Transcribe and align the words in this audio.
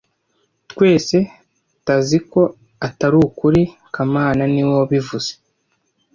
Twese 0.71 1.17
taziko 1.85 2.41
atari 2.87 3.17
ukuri 3.27 3.61
kamana 3.93 4.43
niwe 4.53 4.71
wabivuze 4.79 5.31